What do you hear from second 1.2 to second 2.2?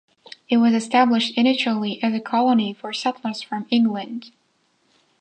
initially as a